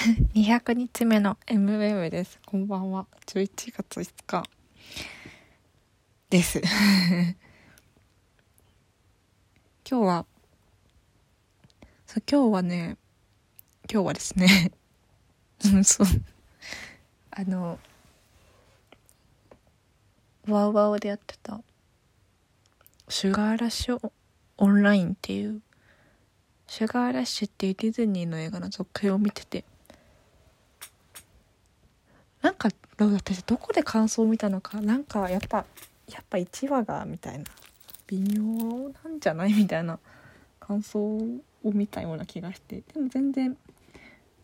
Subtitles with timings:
[0.32, 2.40] 200日目の MWeb です。
[2.46, 3.06] こんばんは。
[3.26, 4.44] 11月5日
[6.30, 6.62] です。
[9.84, 10.26] 今日は、
[12.06, 12.96] そう、今日はね、
[13.92, 14.72] 今日はですね、
[15.70, 16.06] うん、そう、
[17.32, 17.78] あの、
[20.46, 21.62] ワウワウでやってた、
[23.10, 24.12] シュガーラッシュ
[24.56, 25.60] オンラインっていう、
[26.68, 29.66] シュガーラッシュっていうディズニーの映画の続編を見てて、
[32.42, 32.68] なんか
[32.98, 34.80] 私どこで感想を見たのか？
[34.80, 35.64] なんかやっぱ
[36.08, 37.44] やっぱ1話がみたいな。
[38.06, 39.52] 微妙なんじゃない？
[39.52, 39.98] みたいな。
[40.58, 42.82] 感想を見たような気がして。
[42.94, 43.56] でも全然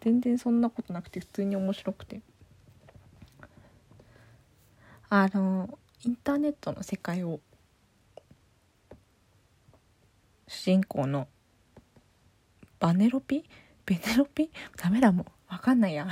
[0.00, 2.20] 全然そんなことなくて普通に面白くて。
[5.10, 7.40] あのインターネットの世界を
[10.46, 11.28] 主人公の
[12.78, 13.44] バネロピ？
[13.86, 14.50] ベネロピ？
[14.76, 15.26] ダメだもん。
[15.48, 16.06] わかんないや。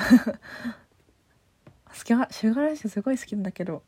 [1.96, 3.82] 好きはシュガーラッシュすごい好きなんだけど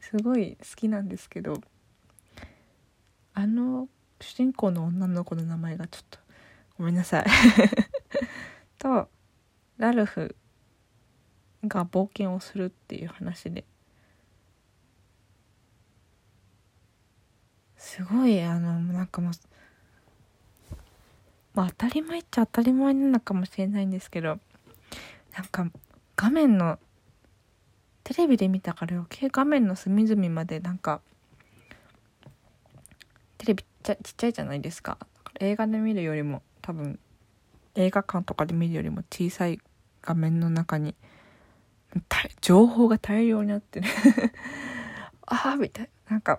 [0.00, 1.60] すごい好きなんですけど
[3.32, 3.88] あの
[4.20, 6.18] 主人公の女の子の名前がちょっと
[6.78, 7.24] ごめんなさい。
[8.78, 9.08] と
[9.78, 10.36] ラルフ
[11.64, 13.64] が冒険をするっていう話で
[17.76, 19.32] すごいあのなんかもう
[21.54, 24.38] まあ当たり前っちゃ当たり前なのかもしれないんですけど
[25.36, 25.70] なんか
[26.16, 26.78] 画面の
[28.14, 31.00] テレビで見たから余計画面の隅々までなんか
[33.38, 34.98] テレビちっちゃいじゃないですか。
[35.40, 37.00] 映画で見るよりも多分
[37.74, 39.58] 映画館とかで見るよりも小さい
[40.00, 40.94] 画面の中に
[42.40, 43.88] 情報が大量にあってね。
[45.26, 46.12] ああみたいな。
[46.12, 46.38] なんか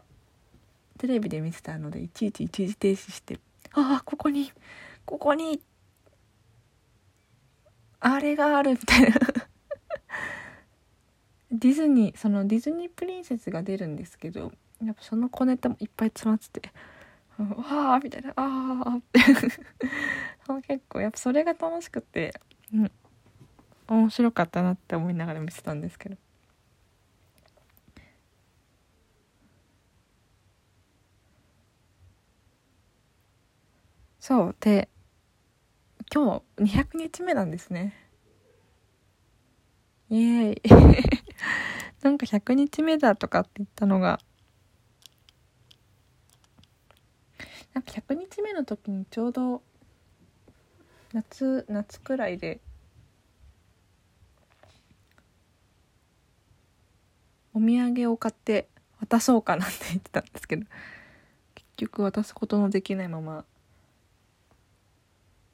[0.97, 3.37] テレビで見てたのでいちいち一時停止して
[3.73, 4.49] ああここに
[5.05, 5.59] ここに
[7.99, 9.44] あれがあるみたいな。
[11.57, 14.51] ディズニーそのディズニープリンセスが出るんですけど
[14.83, 16.71] やっぱその小ネタもいっぱい詰まってて
[17.39, 19.19] 「わあ」みたいな「ああ」って
[20.67, 22.33] 結構やっぱそれが楽しくて、
[22.73, 22.91] うん、
[23.87, 26.17] 面白かったなって思いながら見てたんですけど。
[34.19, 34.55] そう。
[34.59, 34.89] で
[36.11, 37.93] 今日200日目なんですね。
[40.09, 40.61] イエーイ。
[42.03, 44.19] なんか100日目だとかって言ったのが。
[47.73, 49.61] なんか100日目の時にちょうど
[51.11, 52.61] 夏夏くらいで。
[57.53, 58.67] お土産を買って
[58.99, 60.65] 渡そうかなって言ってたんですけど。
[61.55, 63.45] 結局渡すことのできないまま。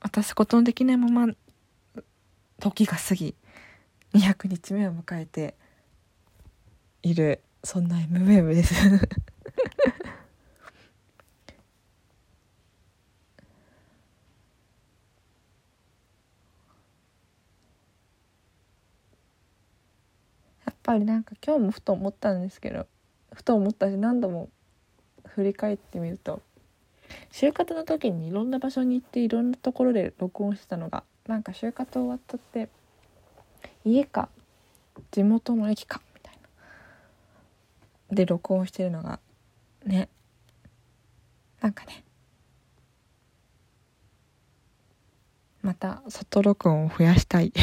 [0.01, 1.33] 渡すことのできないまま
[2.59, 3.35] 時が過ぎ。
[4.13, 5.55] 200日目を迎えて
[7.01, 8.73] いるそんな MWeb です。
[20.66, 22.88] やっぱりなんか今日もふと思ったんですけど
[23.33, 24.50] ふと思ったし何度も
[25.27, 26.41] 振り返ってみると
[27.31, 32.67] 就活の時にいろんな場所に行っていろんなところで録音してたのがなんか就活終わったって
[33.84, 34.30] 家か
[35.12, 36.38] 地元の駅かみたい
[38.09, 38.16] な。
[38.16, 39.19] で録音してるのが
[39.86, 40.09] ね。
[41.62, 42.03] なんかね。
[45.62, 47.53] また外録音を増やしたい。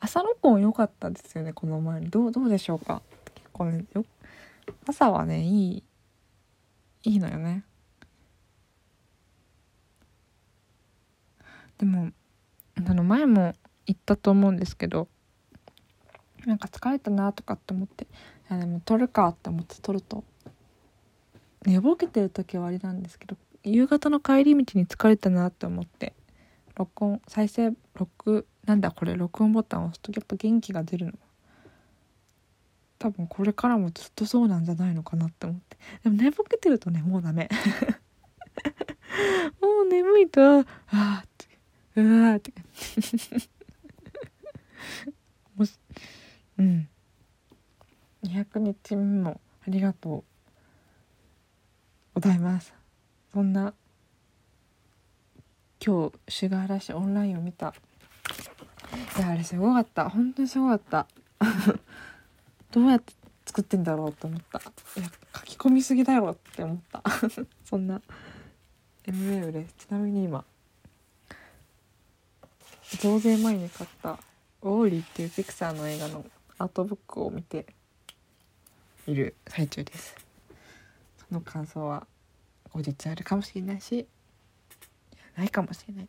[0.00, 2.00] 朝録音良かったですよねこの前。
[2.00, 3.02] どうどうでしょうか？
[3.34, 4.04] 結構ねよ
[4.86, 5.84] 朝はねいい
[7.02, 7.64] いいのよね。
[11.78, 12.12] でも
[12.76, 13.54] あの前も
[13.86, 15.08] 言ったと思うんですけど
[16.46, 18.06] なんか疲れたなとかって思ってい
[18.52, 20.24] やでも撮るかって思って撮ると
[21.66, 26.14] 寝ぼけてる時はあれなんですけど夕方の帰り道に疲れたなって思って
[26.76, 31.12] 録音再生録なんだこれ録音ボタンを押すとやっぱ元気が出るの。
[32.98, 35.78] 多分これからもずっとそうなんじゃないのかなって思って。
[36.04, 37.48] でも寝ぼけてるとねもうダメ。
[39.60, 41.46] もう眠いとああって
[41.96, 42.52] うわーって。
[45.56, 45.78] もし
[46.58, 46.88] うん。
[48.24, 50.24] 200日目もありがとう
[52.14, 52.74] ございます。
[53.32, 53.72] そんな
[55.84, 57.74] 今日シュガーラッシュオンラインを見た。
[59.18, 60.10] いやあれすごかった。
[60.10, 61.06] 本当にすごかった。
[62.70, 63.14] どうやって
[63.46, 64.58] 作ってんだろうと思った。
[64.58, 67.02] いや書き込みすぎだよって思った。
[67.64, 68.02] そんな。
[69.06, 69.74] ML です。
[69.78, 70.44] ちなみに今
[72.98, 74.18] 増税前に買った
[74.62, 76.24] 「ウォーリー」っていうピクサーの映画の
[76.58, 77.66] アートブックを見て
[79.06, 80.14] いる最中です。
[81.28, 82.06] その感想は
[82.72, 84.06] 後日あるかもしれないし
[85.36, 86.08] ないかもしれない。